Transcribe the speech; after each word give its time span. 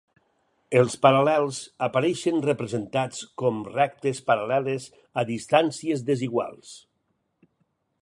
Els 0.79 0.95
paral·lels 1.03 1.59
apareixen 1.87 2.41
representats 2.47 3.21
com 3.43 3.61
rectes 3.77 4.25
paral·leles 4.33 4.91
a 5.25 5.29
distàncies 5.35 6.07
desiguals. 6.13 6.77